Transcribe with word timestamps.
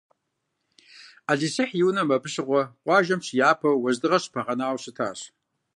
Ӏэлисахь 1.25 1.75
и 1.81 1.83
унэм 1.87 2.09
абы 2.15 2.27
щыгъуэ, 2.33 2.61
къуажэм 2.83 3.21
щыяпэу, 3.25 3.81
уэздыгъэ 3.81 4.17
щыпагъэнауэ 4.23 4.79
щытащ. 4.83 5.19